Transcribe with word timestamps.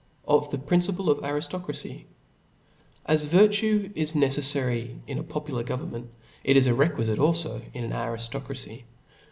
Of 0.27 0.49
the 0.49 0.57
Principle 0.57 1.11
of 1.11 1.19
Arijlocracy. 1.19 2.05
A 3.05 3.11
S 3.11 3.23
virtue 3.25 3.91
is 3.93 4.13
neceflary 4.13 4.97
in. 5.05 5.19
a 5.19 5.23
popular 5.23 5.61
govern 5.61 5.89
*■ 5.89 5.91
ment, 5.91 6.09
it 6.43 6.57
is 6.57 6.67
requifue 6.67 7.17
alfo 7.19 7.61
under 7.75 7.85
an 7.85 7.91
ariftocracy. 7.91 8.85